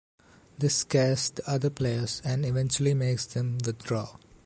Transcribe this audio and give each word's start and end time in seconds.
This 0.57 0.77
scares 0.77 1.29
the 1.29 1.47
other 1.47 1.69
players 1.69 2.23
and 2.25 2.43
eventually 2.43 2.95
makes 2.95 3.27
them 3.27 3.59
withdraw. 3.63 4.15